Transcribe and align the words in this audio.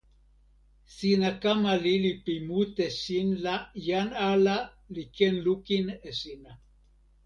sina 0.95 1.29
kama 1.41 1.71
lili 1.83 2.11
pi 2.23 2.33
mute 2.47 2.85
sin 3.01 3.27
la 3.43 3.55
jan 3.87 4.09
ala 4.31 4.57
li 4.93 5.03
ken 5.15 5.35
lukin 5.45 5.85
e 6.07 6.11
sina. 6.21 6.51